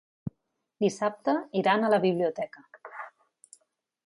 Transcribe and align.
Dissabte 0.85 1.35
iran 1.61 1.85
a 1.89 1.93
la 1.95 2.01
biblioteca. 2.07 2.65